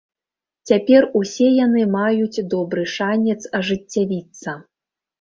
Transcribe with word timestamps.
Цяпер 0.71 1.05
усе 1.19 1.51
яны 1.65 1.85
маюць 1.97 2.43
добры 2.57 2.89
шанец 2.97 3.39
ажыццявіцца. 3.63 4.61